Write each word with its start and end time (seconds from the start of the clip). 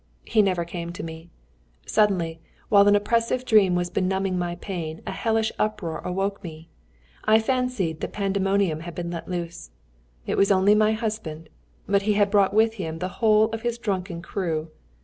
He 0.25 0.41
never 0.41 0.65
came 0.65 0.91
to 0.93 1.03
me. 1.03 1.29
Suddenly, 1.85 2.39
while 2.69 2.87
an 2.87 2.95
oppressive 2.95 3.45
dream 3.45 3.75
was 3.75 3.91
benumbing 3.91 4.35
my 4.35 4.55
pain, 4.55 5.03
a 5.05 5.11
hellish 5.11 5.51
uproar 5.59 5.99
awoke 5.99 6.43
me. 6.43 6.69
I 7.25 7.37
fancied 7.37 7.99
that 8.01 8.11
Pandemonium 8.11 8.79
had 8.79 8.95
been 8.95 9.11
let 9.11 9.27
loose. 9.29 9.69
It 10.25 10.37
was 10.37 10.51
only 10.51 10.73
my 10.73 10.93
husband, 10.93 11.49
but 11.85 12.01
he 12.01 12.13
had 12.13 12.31
brought 12.31 12.51
with 12.51 12.73
him 12.81 12.97
the 12.97 13.09
whole 13.21 13.51
of 13.51 13.61
his 13.61 13.77
drunken 13.77 14.23
crew. 14.23 14.71